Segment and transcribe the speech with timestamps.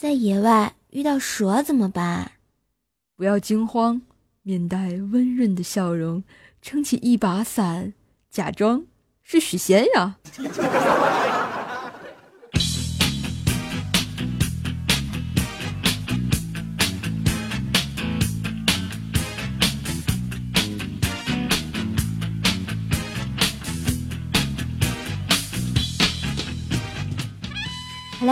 [0.00, 2.32] 在野外遇到蛇怎么办？
[3.16, 4.00] 不要惊慌，
[4.40, 6.24] 面带温润的笑容，
[6.62, 7.92] 撑起一把伞，
[8.30, 8.86] 假装
[9.22, 10.16] 是许仙呀。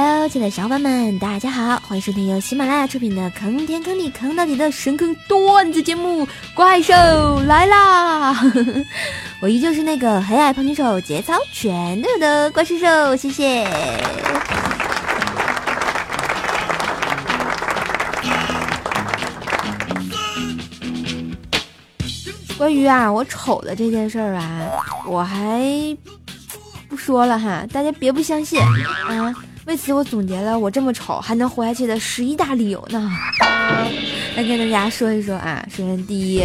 [0.01, 6.25] Hello，亲爱的小伙伴们，大家好，欢迎收听由喜马拉雅出品的《坑天坑地坑到底》的神坑段子节目
[6.55, 6.95] 《怪兽
[7.49, 8.32] 来啦》。
[9.43, 13.67] 我依旧是那个黑矮胖女手，节操全都有的怪兽兽，谢谢。
[22.57, 24.71] 关于啊我丑的这件事儿啊，
[25.08, 25.61] 我还
[26.89, 29.35] 不说了哈，大家别不相信啊。
[29.68, 33.12] 为此，我总结了我这么丑还能活下去的十一大理由呢。
[34.34, 35.62] 来跟大家说一说啊。
[35.70, 36.42] 首先，第一，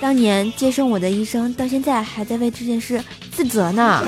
[0.00, 4.04] 当年接生我的医生到现在还在为这件事自责呢。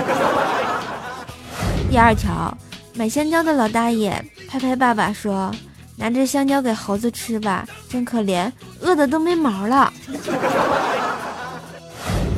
[1.91, 2.57] 第二条，
[2.95, 5.53] 买香蕉的老大爷拍拍爸爸说
[5.98, 8.48] ：“拿着香蕉给猴子吃吧，真可怜，
[8.81, 9.92] 饿的都没毛了。”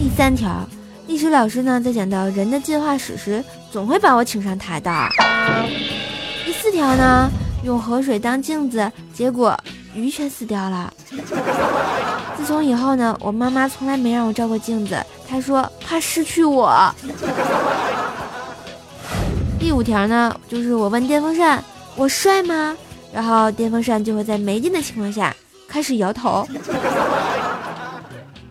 [0.01, 0.67] 第三条。
[1.07, 3.45] 历史老师呢，在讲到人的进化史时，
[3.77, 4.91] 总会把我请上台的。
[6.47, 7.31] 第四条呢，
[7.63, 9.55] 用河水当镜子，结果
[9.93, 10.91] 鱼全死掉了。
[12.39, 16.91] 自从以后呢，我妈妈从来没让我照过镜子，她说怕失去我。
[19.59, 21.63] 第五条呢，就是我问电风扇
[21.97, 22.75] 我帅吗？
[23.13, 25.37] 然后电风扇就会在没电的情况下
[25.69, 26.49] 开始摇头。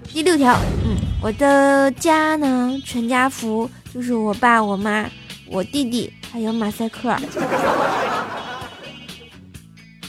[0.03, 0.95] 第六条，嗯。
[1.19, 5.09] 我的家呢，全家福就是我爸、我妈、
[5.47, 7.15] 我弟弟，还有马赛克。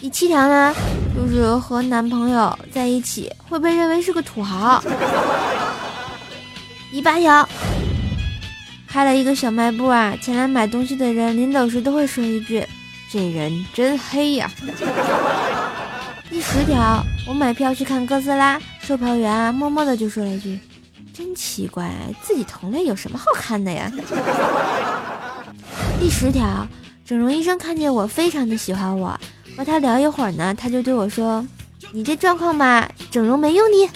[0.01, 0.75] 第七条呢，
[1.15, 4.83] 就是和男朋友在一起会被认为是个土豪。
[6.91, 7.49] 第八条，
[8.89, 12.67] 开了一个小卖部啊，前来买东西的人临走时都会说一句
[13.09, 14.51] ：“这人真黑呀。”
[16.29, 20.59] 第十条，我买票去看哥斯拉，售票员啊，默默的就说了一句。
[21.17, 21.91] 真奇怪，
[22.21, 23.91] 自己同类有什么好看的呀？
[25.99, 26.67] 第十条，
[27.07, 29.19] 整容医生看见我非常的喜欢我，
[29.57, 31.43] 和他聊一会儿呢，他就对我说
[31.91, 33.89] ：“你这状况吧，整容没用的。”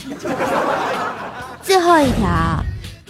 [1.62, 2.64] 最后一条，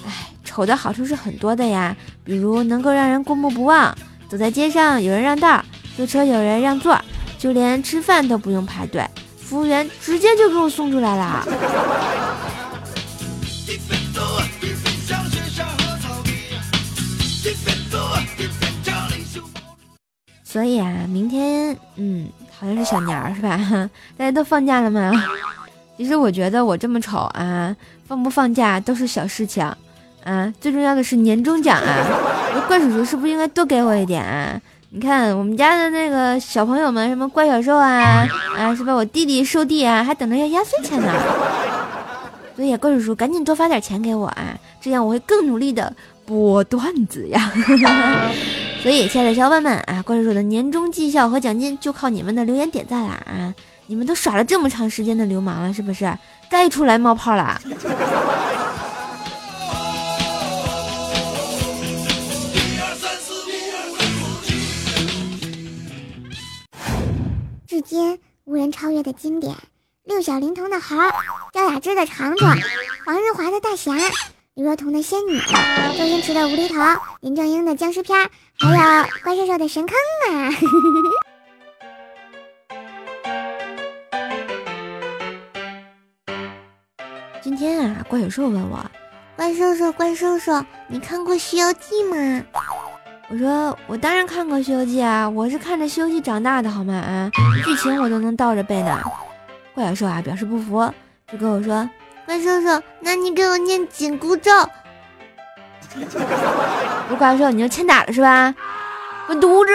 [0.05, 3.97] 哎，丑的好处是很多的呀，比如能够让人过目不忘，
[4.29, 5.65] 走在街上有人让道，
[5.97, 7.01] 坐车有人让座，
[7.39, 11.47] 就连吃饭都不用排队，服务员直接就给我送出来了。
[20.51, 22.27] 所以啊，明天嗯，
[22.59, 23.57] 好像是小年儿是吧？
[24.19, 25.13] 大家都放假了吗？
[25.97, 27.77] 其实我觉得我这么丑啊，
[28.09, 29.65] 放不放假都是小事情
[30.25, 32.05] 啊，最重要的是年终奖啊！
[32.67, 34.61] 怪叔叔是不是应该多给我一点啊？
[34.89, 38.93] 你看我们家的那个小朋友们，什么怪小兽啊啊，是吧？
[38.93, 41.13] 我弟弟收弟啊，还等着要压岁钱呢。
[42.57, 45.95] 所以怪叔叔赶紧多发点钱给我啊，这样我会更努力的
[46.27, 47.53] 播段子呀。
[48.83, 53.55] 所以，亲爱的小伙伴们啊，怪叔叔的年终绩效和奖金就靠你们的留言点赞啦啊！
[53.87, 56.11] 你们都耍了这么长时间的流氓了，是不是
[56.49, 57.61] 该出来冒泡了？
[67.67, 69.55] 至今无人超越的经典：
[70.05, 70.97] 六小龄童的猴，
[71.53, 72.47] 赵雅芝的长爪，
[73.05, 73.93] 黄日华的大侠。
[74.55, 75.39] 李若彤的仙女，
[75.97, 76.75] 周星驰的无厘头，
[77.21, 78.29] 林正英的僵尸片，
[78.59, 78.75] 还有
[79.23, 79.97] 怪兽兽的神坑
[80.29, 80.51] 啊！
[87.41, 88.85] 今天啊，怪兽兽问我
[89.37, 92.45] ：“怪兽兽，怪兽兽，你看过《西游记》吗？”
[93.31, 96.93] 我说：“我当然看过《西游记》啊，我是看着《西游记》长大的，好吗？
[96.95, 97.31] 啊，
[97.65, 99.01] 剧情我都能倒着背呢。”
[99.75, 100.93] 怪兽兽啊，表示不服，
[101.31, 101.89] 就跟我说。
[102.31, 104.53] 怪兽兽，那你给我念紧箍咒。
[107.09, 108.55] 不怪兽，你就欠打了是吧？
[109.27, 109.73] 滚犊子！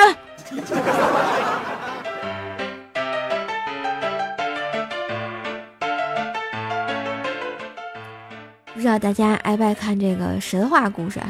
[8.73, 11.25] 不知道大家爱不爱看这个神话故事哈？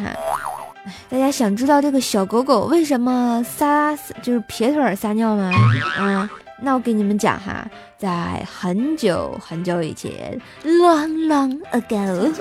[1.10, 5.51] 大家想知道这个小狗狗为什么撒就是撇腿撒尿吗？
[5.98, 6.30] 啊，
[6.62, 7.68] 那我给你们讲哈，
[7.98, 12.34] 在很久很久以前，long long ago，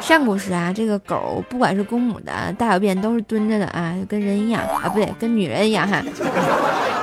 [0.00, 6.02] 上古时啊，这个狗不管是公母的大小便都是蹲着的啊，跟人一样啊，不对，跟女人一样哈。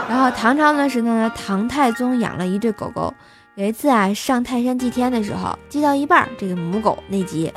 [0.09, 3.13] 然后唐朝的时候呢，唐太宗养了一对狗狗。
[3.55, 7.51] 有一次啊，上泰山祭天的时候，祭到一半，这个母狗内急，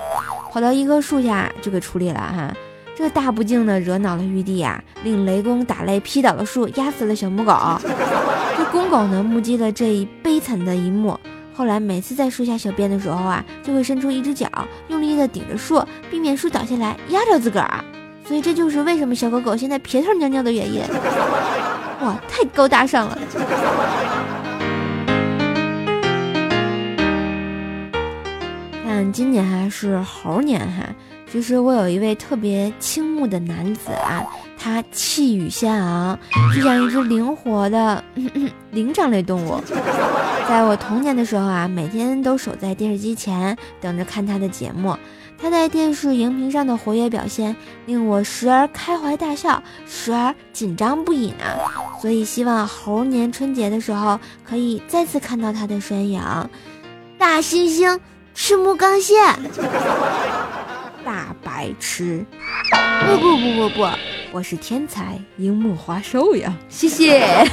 [0.50, 2.52] 跑到一棵树下就给处理了哈。
[3.02, 7.52] 这大不敬的惹恼了玉帝呀，令雷公打雷劈倒了树，压死了小母狗。
[8.56, 11.19] 这公狗呢，目击了这一悲惨的一幕，
[11.52, 14.49] 后来每次在树下小便的时候啊，就会伸出一只脚，
[14.87, 17.84] 用力的顶着树，避免树倒下来压着自个儿。
[18.25, 20.81] 所以这就是为什么小狗狗现在撇头尿尿的原因。
[22.02, 23.19] 哇，太高大上了。
[28.84, 30.84] 看今年还是猴年哈，
[31.32, 34.23] 其实我有一位特别倾慕的男子啊，
[34.58, 36.19] 他气宇轩昂，
[36.55, 38.05] 就像一只灵活的
[38.70, 39.58] 灵长类动物。
[40.46, 44.94] 在我童年的时候啊，每天都守在电视机前等着看他的节目。
[45.40, 47.56] 他在电视荧屏上的活跃表现，
[47.87, 51.46] 令我时而开怀大笑，时而紧张不已呢。
[52.02, 56.20] 所以希望猴年春节的时候可以再次看到他的身影。
[57.17, 57.99] 大猩猩。
[58.35, 59.23] 赤木刚宪，
[61.42, 62.24] 白痴！
[63.06, 63.88] 不不不不不，
[64.30, 66.52] 我是天才樱木花寿呀！
[66.68, 67.22] 谢谢。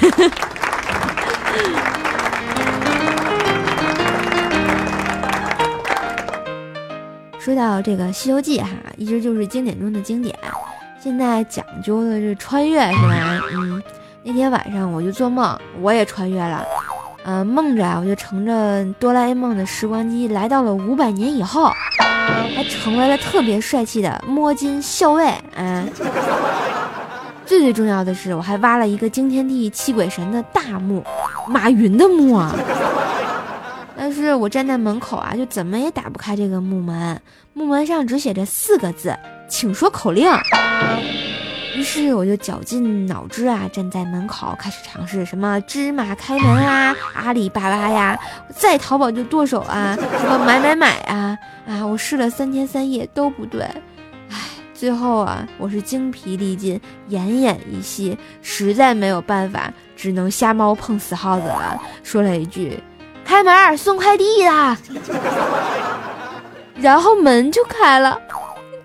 [7.40, 10.38] 说到这个《西游记》哈，一直就是经典中的经典。
[11.02, 13.42] 现在讲究的是穿越是吧？
[13.54, 13.82] 嗯，
[14.24, 16.64] 那天晚上我就做梦，我也穿越了。
[17.24, 21.72] 嗯，梦着啊，我就乘着哆啦 A 梦的时光机来到了五百年以后，
[22.56, 25.34] 还成为了特别帅气的摸金校尉。
[25.56, 25.88] 嗯，
[27.46, 31.04] 最最重要的是，我还挖了一个惊天地泣鬼神的大墓，
[31.48, 32.56] 马云的墓啊。
[33.98, 37.22] 但是我站在门口啊，就怎么也打不开这个木门，
[37.54, 39.18] 木门上只写着四个字，
[39.50, 40.32] 请说口令。
[41.80, 48.20] 于是我就绞尽脑汁啊，站在门口开始尝试什么芝麻开门啊，阿里巴巴呀，
[48.54, 51.88] 再淘宝就剁手啊，什么买买买啊啊！
[51.88, 53.62] 我试了三天三夜都不对，
[54.30, 54.36] 唉，
[54.74, 56.78] 最后啊，我是精疲力尽，
[57.10, 62.78] 奄奄一息，实在没有办法，只能瞎猫碰死耗子了，说了一句
[63.24, 64.78] ：“开门，送快递的。
[66.76, 68.20] ”然后门就开了，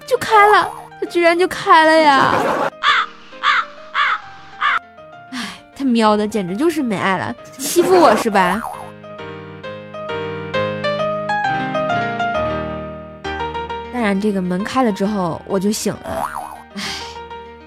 [0.06, 0.70] 就开了。
[1.00, 2.32] 它居然就开了呀！
[5.84, 8.60] 喵的，简直就是没爱了，欺负我是吧？
[13.92, 16.28] 当然，这个门开了之后，我就醒了。
[16.74, 16.82] 哎，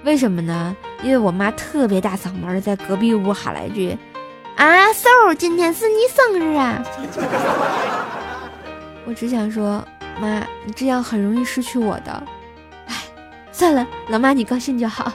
[0.04, 0.76] 为什么呢？
[1.04, 3.98] 因为我妈特别大嗓门的在隔壁屋喊了一句
[4.58, 6.84] ：“啊，嗖，今天是你生日啊！”
[9.06, 9.88] 我只想说，
[10.20, 12.24] 妈，你这样很容易失去我的。
[12.88, 12.96] 唉
[13.52, 15.12] 算了，老妈你高兴就好。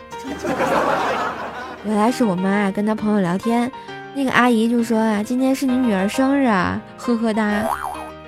[1.85, 3.71] 原来是我妈跟她朋友聊天，
[4.15, 7.69] 那个阿姨就说啊，今天是你女儿生日啊，呵呵哒。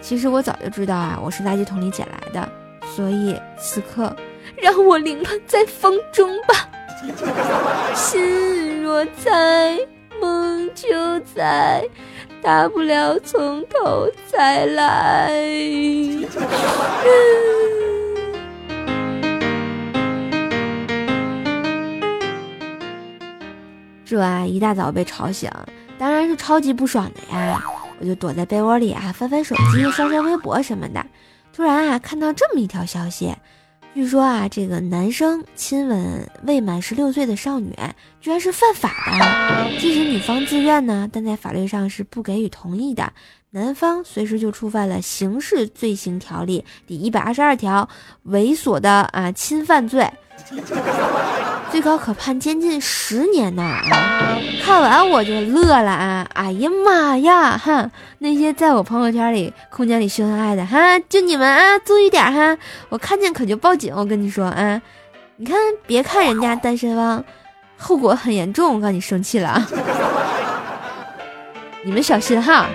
[0.00, 2.48] 其实我早就知道啊，我是垃圾桶里捡来的，
[2.94, 4.14] 所以此刻
[4.56, 6.68] 让我凌乱在风中吧。
[7.94, 9.78] 心若在，
[10.20, 11.82] 梦就在，
[12.42, 15.30] 大不了从头再来。
[15.30, 16.26] 嗯
[24.04, 25.50] 这啊，一大早被吵醒，
[25.98, 27.62] 当然是超级不爽的呀！
[28.00, 31.04] 我就躲在被窝里啊，翻翻手机，刷刷微博什么的。
[31.52, 33.34] 突然啊，看到这么一条消息，
[33.94, 37.72] 据说啊，这个男生亲吻未满十六岁的少女，
[38.20, 39.70] 居然是犯法的。
[39.78, 43.12] 即使女方自愿呢，但在法律上是不给予同意的。
[43.50, 47.88] 男方随时就触犯了刑事罪行条例第一百二十二条，
[48.26, 50.10] 猥琐的啊侵犯罪。
[51.74, 53.80] 最高可判监禁十年呢！
[54.64, 56.24] 看完我就乐了啊！
[56.32, 57.58] 哎呀妈呀！
[57.58, 62.56] 哈，那些在我朋友圈里、空间里秀恩爱的哈，就你们啊，注意点哈！
[62.90, 63.92] 我看见可就报警！
[63.92, 64.80] 我跟你说啊，
[65.34, 67.24] 你看，别看人家单身汪，
[67.76, 68.76] 后果很严重！
[68.76, 69.60] 我告诉你，生气了，
[71.82, 72.68] 你们小心哈！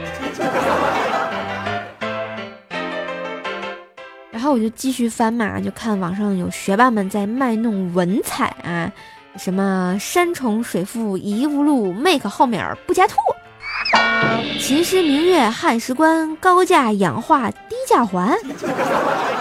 [4.51, 8.91] 我就继续翻嘛，就看网上有学霸们在卖弄文采啊，
[9.37, 13.15] 什么山重水复疑无路，make 后面不加兔，
[14.59, 18.37] 秦时明月汉时关，高价氧化低价还。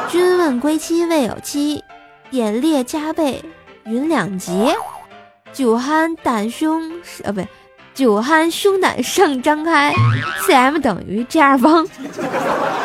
[0.09, 1.83] 君问归期未有期，
[2.31, 3.45] 点列加倍
[3.85, 4.75] 云两节。
[5.53, 6.83] 酒酣胆胸，
[7.25, 7.49] 呃不对，
[7.99, 9.93] 酒酣胸胆尚张开
[10.47, 11.85] ，cm 等于 Gr 方。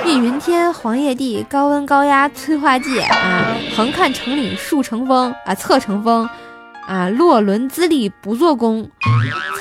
[0.03, 3.55] 碧云天，黄叶地，高温高压催化剂啊！
[3.75, 6.27] 横看成岭竖成峰啊，侧成峰
[6.87, 7.09] 啊！
[7.09, 8.89] 洛伦兹力不做功，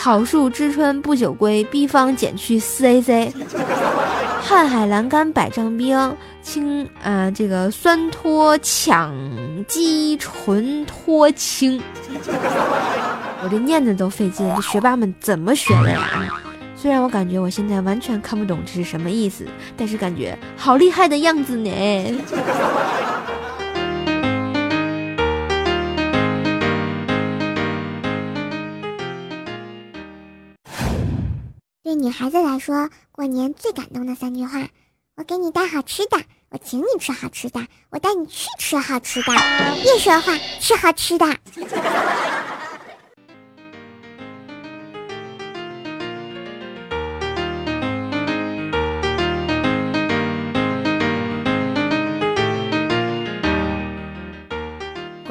[0.01, 3.31] 草树知春不久归，B 方减去四 AC。
[4.49, 9.13] 瀚海阑干百丈冰，清啊这个酸脱羟
[9.69, 11.79] 基醇脱氢。
[13.43, 16.33] 我这念的都费劲，这学霸们怎么学的呀？
[16.77, 19.45] 虽然我感觉我现在完全看不懂这是什么意思，
[19.77, 21.71] 但是感觉好厉害的样子呢。
[31.83, 34.69] 对女孩子来说，过年最感动的三句话：
[35.17, 36.17] 我给你带好吃的，
[36.51, 39.33] 我请你吃好吃的，我带你去吃好吃的。
[39.83, 41.27] 别说话，吃好吃的。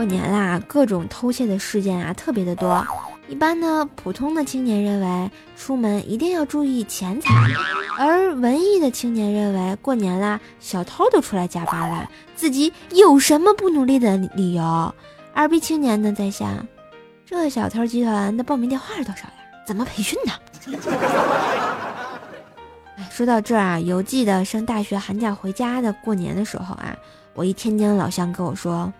[0.01, 2.83] 过年啦，各种偷窃的事件啊，特别的多。
[3.27, 7.31] 一般呢，普通的青年认为出门一定要注意钱财，
[7.99, 14.95] 而文艺的青年认为过年啦，小偷都出来加班了，自己有什么不努力的理由？
[15.35, 16.67] 二逼青年呢，在想，
[17.23, 19.33] 这小偷集团的报名电话是多少呀？
[19.67, 20.33] 怎么培训呢？
[23.11, 26.97] 说到这儿啊，犹记得上大学寒假回家的过年的时候啊，
[27.35, 28.91] 我一天津老乡跟我说。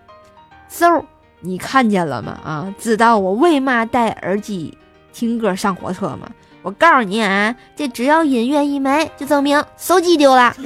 [0.72, 1.04] 嗖，
[1.40, 2.40] 你看见了吗？
[2.42, 4.76] 啊，知道我为嘛戴耳机
[5.12, 6.30] 听歌上火车吗？
[6.62, 10.54] 我告诉你啊，这只要音乐一没，就证明手机丢了。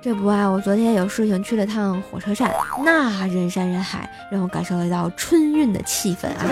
[0.00, 2.50] 这不啊，我昨天有事情去了趟火车站，
[2.84, 6.46] 那人山人海，让我感受了一到春运的气氛啊。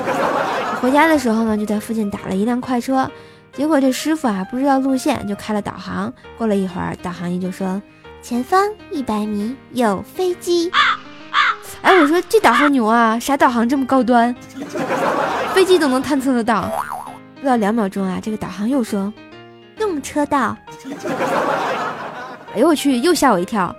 [0.83, 3.11] 回家的时候呢，就在附近打了一辆快车。
[3.57, 6.13] 结果这师傅啊不知道路线，就开了导航。
[6.37, 7.81] 过了一会儿，导航仪就说
[8.21, 10.71] ：“前方一百米有飞机。”
[11.83, 14.35] 哎，我说这导航牛啊，啥导航这么高端？
[15.55, 16.69] 飞机都能探测得到。
[17.41, 19.13] 不到两秒钟啊，这个导航又说
[19.79, 20.57] ：“动车道。”
[22.55, 23.75] 哎呦我去，又吓我一跳。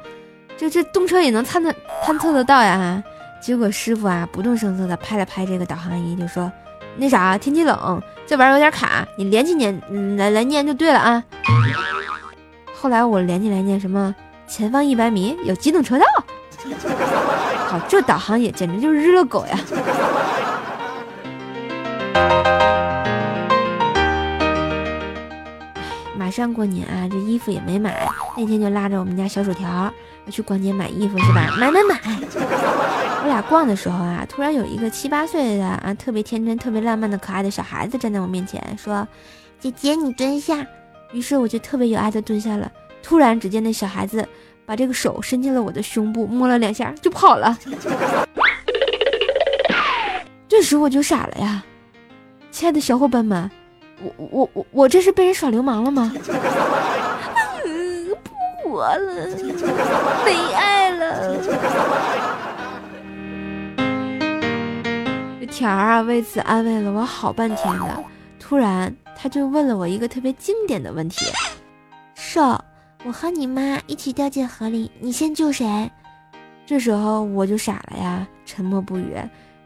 [0.58, 3.04] 这这动车也能探测探测得到呀？
[3.42, 6.50] 结果师傅啊不动声色的拍了拍这个导航仪，就说。
[6.98, 9.80] 那啥，天气冷，这玩意儿有点卡，你连起念，
[10.18, 11.24] 来来念就对了啊。
[12.74, 14.14] 后来我连起来念什么？
[14.48, 16.06] 前方一百米有机动车道。
[17.68, 19.60] 好，这导航也简直就是日了狗呀！
[26.26, 31.56] 马上过年啊，这衣服也没买，那天就拉着我们家小薯条要去逛街买衣服是吧？
[31.56, 32.02] 买买买！
[33.22, 39.08] 我俩逛的时候啊，突然有一个七八岁的啊，特别天真、特别浪漫的可爱的小孩子站在我面前，说
[39.62, 40.66] ：“姐姐，你蹲下。”
[41.14, 42.72] 于是我就特别有爱的蹲下了。
[43.04, 44.28] 突然，只见那小孩子
[44.66, 47.56] 把这个手伸进了我的胸部，摸了两下就跑了。
[50.50, 51.64] 这时我就傻了呀！
[52.50, 53.48] 亲爱的小伙伴们，
[54.02, 56.12] 我我我我这是被人耍流氓了吗？
[58.64, 59.28] 不活了，
[60.26, 61.38] 没爱了。
[65.48, 68.04] 条儿啊，为此安慰了我好半天的。
[68.40, 71.26] 突然，他就问了我一个特别经典的问题
[72.14, 72.60] ：“瘦，
[73.06, 75.90] 我和你妈一起掉进河里，你先救谁？”
[76.68, 79.16] 这时候我就傻了呀，沉默不语。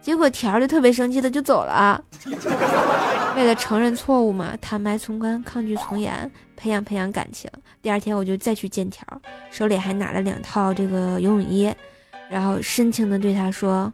[0.10, 2.04] 结果条儿就特别生气的就走了。
[3.38, 7.48] 为了承认错误嘛，坦白从宽，抗拒从严，培养培养感情。
[7.80, 11.72] 第二天我就再去见条儿，手里还拿了两套这个游泳衣，
[12.28, 13.94] 然后深情的对他说：“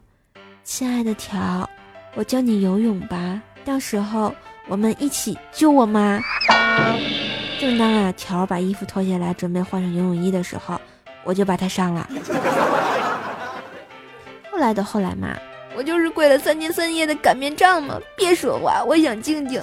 [0.64, 1.68] 亲爱的条。”
[2.16, 4.34] 我教你游泳吧，到时候
[4.68, 6.18] 我们一起救我妈。
[7.60, 10.80] 正当啊条把衣服脱下来准备换上游泳衣的时候，
[11.24, 12.08] 我就把他上了。
[14.50, 15.36] 后来的后来嘛，
[15.76, 18.00] 我就是跪了三天三夜的擀面杖嘛。
[18.16, 19.60] 别说话，我想静静。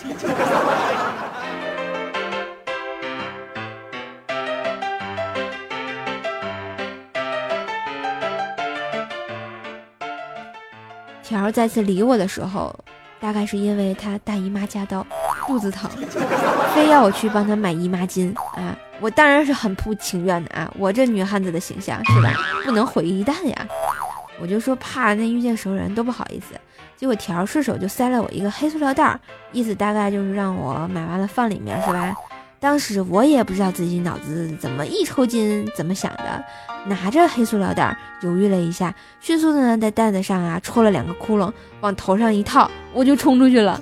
[11.23, 12.71] 条儿再次理我的时候，
[13.19, 15.03] 大概是因为他大姨妈加到，
[15.47, 15.89] 肚子疼，
[16.75, 18.77] 非要我去帮他买姨妈巾啊！
[18.99, 20.71] 我当然是很不情愿的啊！
[20.77, 22.31] 我这女汉子的形象是吧？
[22.63, 23.67] 不能毁一旦呀！
[24.39, 26.59] 我就说怕那遇见熟人都不好意思。
[26.95, 29.19] 结果条顺手就塞了我一个黑塑料袋，
[29.51, 32.15] 意思大概就是让我买完了放里面是吧？
[32.59, 36.43] 当时我也不知道自己脑子怎么一抽筋，怎么想的，
[36.85, 43.81] 拿着黑塑料袋犹豫了一下，迅速的呢在袋子上啊戳了两个窟窿，往头上一套，我就冲出去了。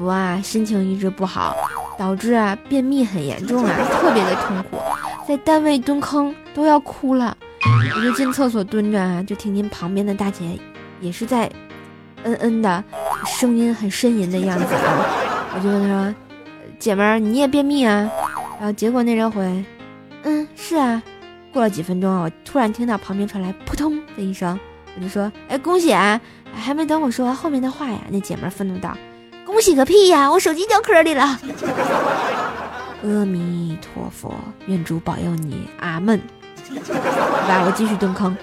[0.00, 1.54] 我啊，心情一直不好，
[1.98, 4.78] 导致啊便秘很严重啊，特别的痛苦，
[5.28, 7.36] 在单位蹲坑都要哭了。
[7.96, 10.58] 我就进厕所蹲着啊，就听见旁边的大姐
[11.00, 11.50] 也是在
[12.24, 12.82] 嗯嗯的，
[13.26, 15.06] 声音很呻吟的样子啊。
[15.54, 16.14] 我就问她说
[16.78, 18.10] ：“姐们儿，你也便秘啊？”
[18.58, 19.42] 然后结果那人回
[20.24, 21.02] ：“嗯，是啊。”
[21.52, 24.58] 过了几分钟啊，我突然听到旁边传来扑通的一声，
[24.96, 26.18] 我就说：“哎，恭喜啊！”
[26.54, 28.96] 还没等我说完后面的话呀，那姐们儿愤怒道。
[29.50, 30.30] 恭喜个屁呀！
[30.30, 31.38] 我手机掉坑里了。
[33.02, 34.32] 阿弥陀佛，
[34.66, 36.20] 愿主保佑你，阿门。
[37.48, 38.34] 来，我继续蹲坑。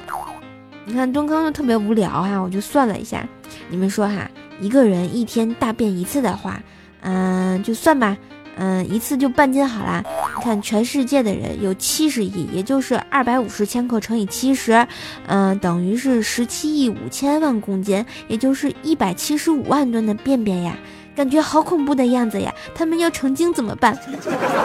[0.83, 3.25] 你看蹲坑就特别无聊哈，我就算了一下，
[3.69, 6.61] 你们说哈，一个人一天大便一次的话，
[7.01, 8.17] 嗯，就算吧，
[8.57, 10.03] 嗯，一次就半斤好啦。
[10.37, 14.85] 你看全世界的人有七十亿，也就是二百五十千克乘以七十，
[15.27, 20.75] 嗯，等于是十七亿五千万公斤，也就是一百七十五万吨的便便呀。
[21.17, 22.53] 感觉好恐怖的样子呀！
[22.75, 23.97] 他们要成精怎么办？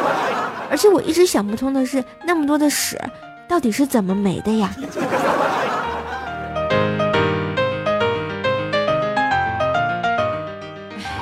[0.70, 3.00] 而且我一直想不通的是，那么多的屎
[3.48, 4.70] 到底是怎么没的呀？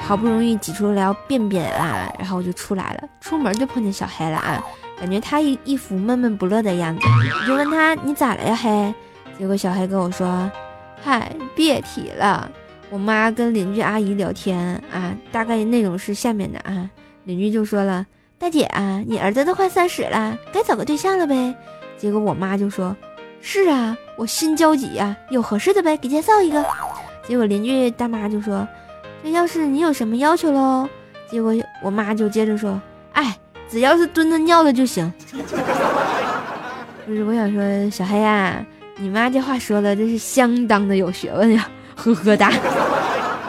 [0.03, 3.09] 好不容易挤出了便便啊，然后我就出来了。
[3.21, 4.61] 出门就碰见小黑了啊，
[4.99, 7.07] 感觉他一一副闷闷不乐的样子，
[7.41, 8.93] 我就问他你咋了呀黑？
[9.39, 10.51] 结果小黑跟我说，
[11.01, 12.51] 嗨，别提了。
[12.91, 14.59] 我妈跟邻居阿姨聊天
[14.93, 16.91] 啊，大概内容是下面的啊。
[17.25, 18.05] 邻居就说了
[18.37, 21.55] ：“大姐啊，你儿子都快三十了，该找个对象了呗。”
[21.97, 22.97] 结果我妈就说
[23.41, 26.65] ：“是啊，我心焦急呀，有合适的呗，给介绍一个。”
[27.29, 28.67] 结果邻居大妈就说
[29.23, 30.89] ：“这要是你有什么要求喽？”
[31.31, 32.81] 结果我妈就接着说
[33.13, 35.13] ：“哎，只要是蹲着尿的就行。
[37.07, 38.67] ”不是，我想说小黑啊，
[38.97, 41.69] 你妈这话说的真是相当的有学问呀。
[42.03, 42.51] 呵呵哒，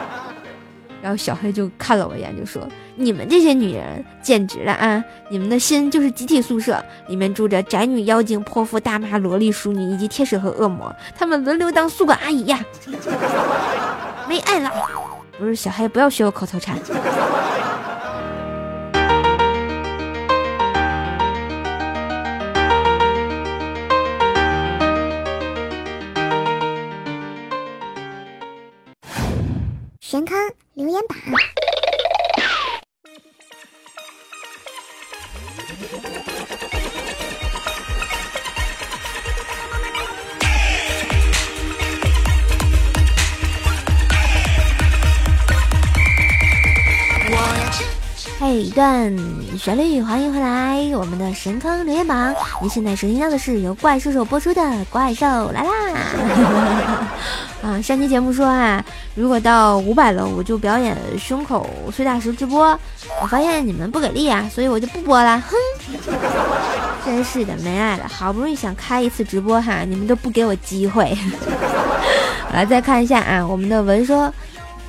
[1.00, 5.02] 然后小黑就看了我一眼，就说：“你们这些女人简直了啊！
[5.30, 12.60] 你们的心就是集体宿舍，里面住着宅女、妖精、泼妇、大妈、萝莉、淑女以及天使和恶魔，他们轮流当宿管阿姨呀。
[14.28, 14.70] ”没爱了，
[15.38, 16.76] 不是小黑，不要学我口头禅。
[30.12, 30.36] 神坑
[30.74, 31.16] 留言板。
[48.38, 49.16] 嘿，一段
[49.56, 52.34] 旋律，欢迎回来，我们的神坑留言榜。
[52.60, 55.70] 您现在收听到的是由怪兽兽播出的《怪兽来啦》。
[57.62, 62.78] 啊，上期节目说啊，如果到五百了，我就表演胸口碎大石直播。
[63.20, 65.40] 我发现你们不给力啊，所以我就不播了。
[65.40, 65.56] 哼，
[67.04, 68.08] 真是的，没爱了。
[68.08, 71.16] 好不容易想开一次直播哈，你们都不给我机会。
[72.52, 74.32] 来再看一下啊，我们的文说，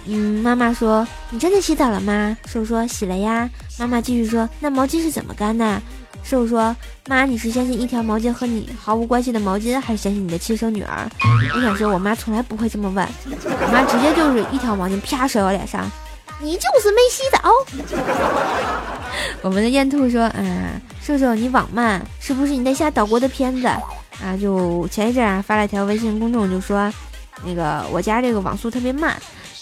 [0.07, 2.35] 嗯，妈妈说你真的洗澡了吗？
[2.47, 3.47] 瘦说洗了呀。
[3.77, 5.79] 妈妈继续说，那毛巾是怎么干的？
[6.23, 6.75] 瘦说
[7.07, 11.07] ：“妈，你是相信一条毛巾和你毫无关系的毛巾，还是相信你的亲生女儿？”
[11.55, 15.89] 我想说，我妈从来不会这么问，我妈直接就是一条毛巾啪甩我脸上，
[16.39, 17.51] 你就是没洗澡。
[19.41, 24.35] 我们的燕兔说：“嗯，瘦瘦你网慢，是不是你在下岛国的片子啊？
[24.41, 26.91] 就前一阵啊发了一条微信公众，就说
[27.45, 29.15] 那个我家这个网速特别慢，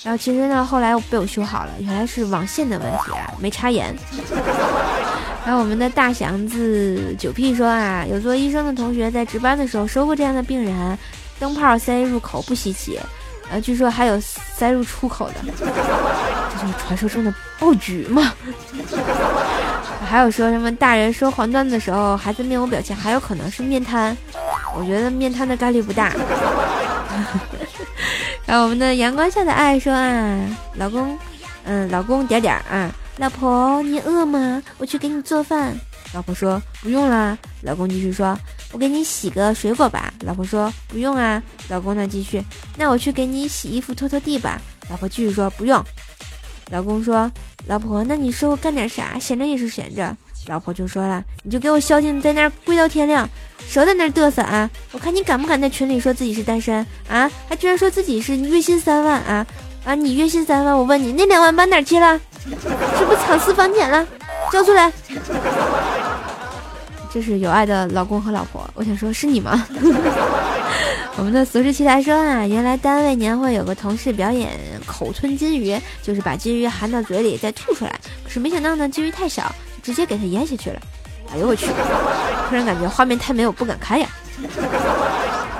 [0.03, 3.95] 然后其实呢后来被我修好了，原来是网线的问题啊，没插严。
[5.45, 10.97] ”然后我们的大祥子九 P 说啊，有做医生的同学在值班的时候收过这样的病人，
[11.39, 12.99] 灯泡塞入口不稀奇，
[13.51, 18.33] 呃，据说还有塞入出口的， 这就是传说中的爆菊嘛？
[20.05, 24.15] 还有说什么大人说黄段的时候，孩子面无表情，还有可能是面瘫，
[24.75, 26.11] 我觉得面瘫的概率不大。
[28.51, 31.17] 然后我们的阳光下的爱说啊，老公，
[31.63, 32.93] 嗯，老公点点啊。
[33.15, 34.61] 老婆，你饿吗？
[34.77, 35.73] 我去给你做饭。
[36.13, 37.37] 老婆说不用啦。
[37.61, 38.37] 老公继续说，
[38.73, 40.13] 我给你洗个水果吧。
[40.23, 41.41] 老婆说不用啊。
[41.69, 42.43] 老公呢继续，
[42.75, 44.61] 那我去给你洗衣服、拖拖地吧。
[44.89, 45.81] 老婆继续说不用。
[46.71, 47.31] 老公说，
[47.67, 49.17] 老婆，那你说我干点啥？
[49.17, 50.13] 闲着也是闲着。
[50.47, 53.29] 老婆就说了，你就给我消停在那儿跪到天亮，
[53.67, 54.69] 少在那儿嘚瑟啊！
[54.91, 57.29] 我看你敢不敢在群里说自己是单身啊？
[57.47, 59.45] 还居然说自己是月薪三万啊
[59.85, 59.95] 啊！
[59.95, 62.19] 你月薪三万，我问你那两万搬哪儿去了？
[62.43, 64.05] 是不是藏私房钱了？
[64.51, 64.91] 交出来！
[67.13, 69.67] 这是有爱的老公和老婆，我想说，是你吗？
[71.17, 74.49] 我们的俗世奇才说啊，原来单位年会有个同事表演
[74.85, 77.99] 口吞金鱼，就是把金鱼含到嘴里再吐出来。
[78.23, 80.79] 可是没想到呢，金鱼太小，直接给它咽下去了。
[81.33, 81.67] 哎呦我去！
[82.49, 84.07] 突然感觉画面太美，我不敢看呀。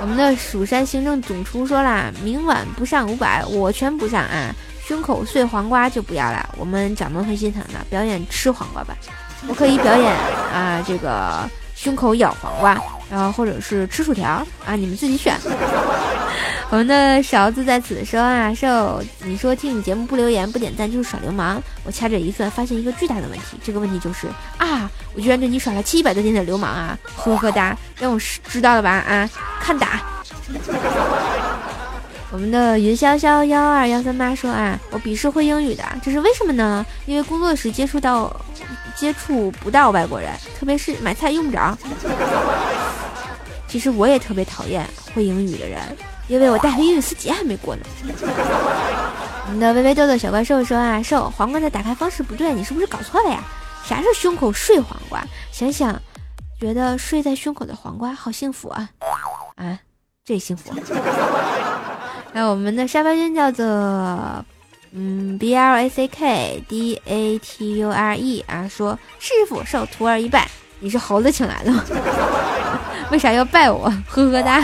[0.00, 4.54] 我们的蜀山行政总厨说啦，明晚不上五百，我全不上啊。
[4.84, 7.78] 胸口碎黄瓜就不要了，我们掌门会心疼的。
[7.88, 8.94] 表演吃黄瓜吧。
[9.48, 10.12] 我可以表演
[10.52, 12.76] 啊，这个胸口咬黄瓜，
[13.10, 15.38] 然后或者是吃薯条啊，你们自己选。
[16.72, 21.62] 我们的勺子在此说啊，瘦，你说听你节目不留言不点赞就是耍流氓。
[21.84, 29.28] 我掐指一算，发现一个巨大的问题，这个问题就是啊，我居然对你耍了七百多天的流氓啊，呵呵哒，让我知道了吧啊，
[29.60, 30.00] 看打。
[32.30, 36.86] 我们的云潇潇幺二幺三八说啊，我鄙视会英语的，这是为什么呢？
[37.04, 38.34] 因为工作时接触到。
[38.94, 41.76] 接触不到外国人，特别是买菜用不着。
[43.66, 45.80] 其实我也特别讨厌会英语的人，
[46.28, 47.82] 因为我大学英语四级还没过呢。
[49.46, 53.42] 我们的微微豆豆小怪兽说啊，兽黄瓜的打开方式不对，你是不是搞错了呀？
[53.84, 55.22] 啥是胸口睡黄瓜？
[55.50, 56.00] 想想，
[56.60, 58.88] 觉得睡在胸口的黄瓜好幸福啊！
[59.56, 59.78] 啊，
[60.24, 60.72] 这幸福。
[62.32, 63.64] 那我们的沙发君叫做。
[64.94, 70.46] 嗯，B L A C K D A T U R E 啊，说师傅受徒儿一拜，
[70.80, 71.82] 你是猴子请来的吗？
[73.12, 73.92] 为啥要拜我？
[74.08, 74.62] 呵呵哒。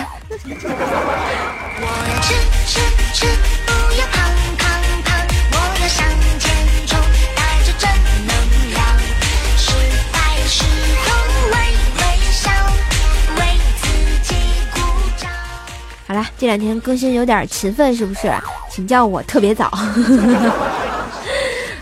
[16.07, 18.33] 好啦，这两天更新有点勤奋，是不是？
[18.71, 19.69] 请叫我特别早。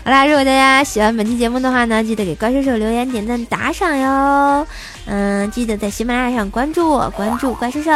[0.03, 4.67] 好啦，如果大家喜欢本期节目的话呢，记得给怪兽手留言、点赞、打赏哟。
[5.07, 7.91] 嗯，记得在喜马拉雅上关注我，关注怪兽手。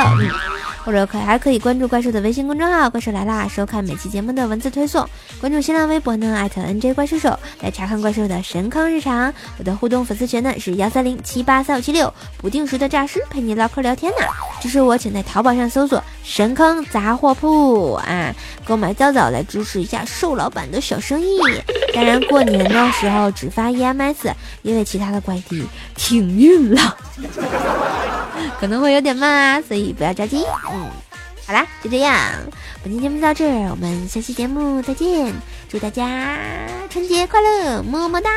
[0.84, 5.08] 或者可还可以关注怪兽的微信公众号“怪兽来啦”，收看每期节目的文字推送。
[5.40, 9.34] 关注新浪微博呢，艾特 NJ 怪兽手来查看怪兽的神坑日常。
[9.58, 14.26] 我的互动粉丝群呢是幺三零七八三五七六，不定时的诈尸陪你唠嗑聊天呢。
[14.60, 18.34] 支持我，请在淘宝上搜索“神坑杂货铺”啊，
[18.66, 21.40] 购买早早来支持一下瘦老板的小生意。
[21.94, 25.64] 当然，过年的时候只发 EMS，因为其他的快递
[25.96, 26.98] 停运了。
[28.60, 30.44] 可能会有点慢啊，所以不要着急。
[30.74, 30.90] 嗯，
[31.46, 32.16] 好啦，就这样，
[32.82, 35.34] 本期节目到这儿，我们下期节目再见。
[35.68, 36.38] 祝大家
[36.90, 38.30] 春节快乐，么么哒！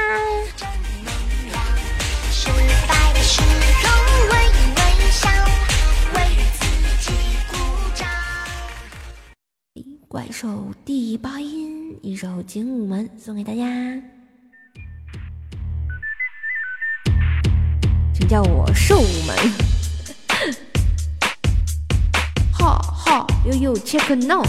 [10.08, 13.64] 怪兽第八音，一首《精武门》送给大家，
[18.14, 19.73] 请叫我兽武门。
[23.14, 24.42] 哈哈，悠悠，check now。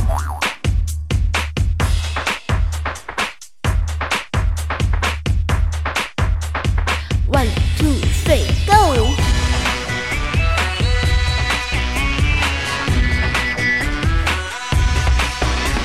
[7.31, 7.45] One
[7.77, 7.93] two
[8.25, 9.05] three go。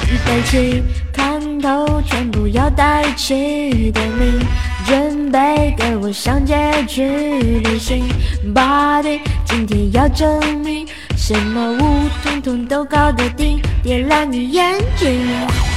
[0.08, 4.46] 预备起，看透全部要带起的你，
[4.86, 7.06] 准备跟我上街去
[7.60, 8.08] 旅行。
[8.54, 10.88] Body，今天要证明。
[11.32, 15.28] 什么舞，统统都搞得定，点亮你眼睛。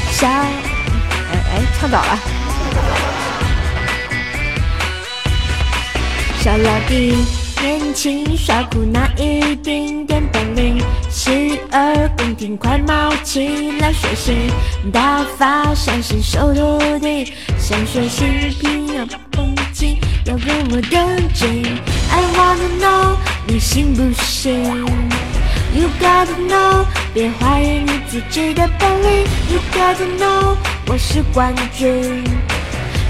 [0.09, 0.49] 小，哎
[1.31, 2.19] 哎，唱早了。
[6.39, 7.15] 小老弟，
[7.61, 14.51] 年轻耍酷那一丁点本领，洗耳恭听，快冒起来学习。
[14.91, 18.25] 大发善心收徒弟，想学习
[18.59, 21.63] 拼要绷紧，要跟我登记。
[22.09, 24.83] I wanna know，你信不信
[25.73, 29.25] ？You gotta know，别怀疑你自己的本领。
[29.49, 30.55] You gotta know，
[30.87, 32.23] 我是冠军。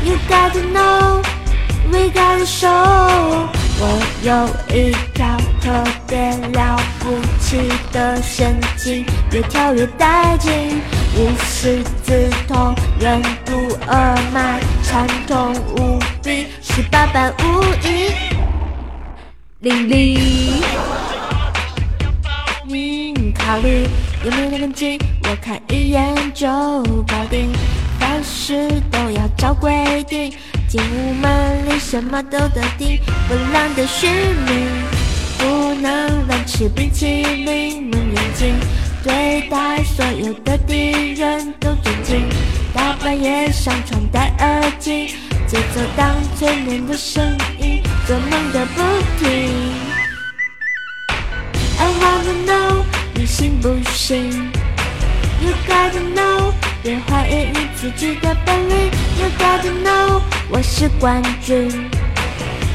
[0.06, 3.48] You gotta know，we gotta show，
[3.80, 10.82] 我有一条特别了不起的神经，越跳越带劲，
[11.18, 18.12] 无师自通，任督二脉畅通无比，十八般武艺
[19.60, 20.93] 淋漓。
[23.54, 23.88] 考虑
[24.26, 26.48] 有没有那根筋，我看一眼就
[27.08, 27.52] 搞定。
[28.00, 30.34] 凡事都要照规定，
[30.68, 34.68] 进屋门里什么都得定，不浪的使命，
[35.38, 38.56] 不能乱吃冰淇淋，蒙眼睛，
[39.04, 42.28] 对待所有的敌人都尊敬，
[42.74, 45.10] 大半夜上床戴耳机，
[45.46, 47.24] 节奏当催眠的声
[47.62, 48.82] 音，做梦的不
[49.24, 49.52] 停。
[51.78, 52.84] I wanna know，
[53.24, 54.52] 你信不信
[55.40, 56.52] ？You gotta know，
[56.84, 58.92] 别怀疑你自己的本领。
[59.18, 61.90] You gotta know，我是冠军。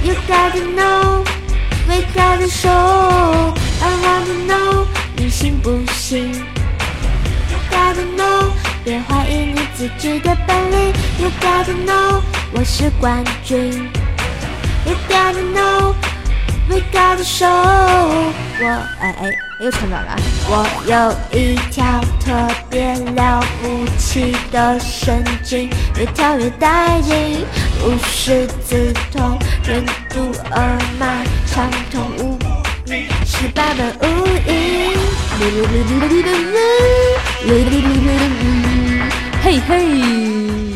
[0.03, 3.53] You gotta know，we gotta show。
[3.83, 4.87] I wanna know，
[5.19, 8.51] 你信不信？You gotta know，
[8.83, 10.95] 别怀疑你自己的本领。
[11.19, 12.23] You gotta know，
[12.55, 13.91] 我是冠军。
[14.87, 15.95] You gotta know。
[16.71, 20.17] We gotta show，我哎哎又唱到了。
[20.51, 22.33] 我有一条特
[22.71, 27.45] 别了不起的神经，越跳越带劲，
[27.85, 32.39] 无师自通，任督二脉畅通无
[32.87, 34.97] 比，十八般武艺。
[39.43, 40.68] 嘿嘿。